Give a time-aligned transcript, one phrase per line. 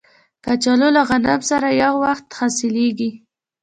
[0.45, 3.11] کچالو له غنم سره یو وخت حاصلیږي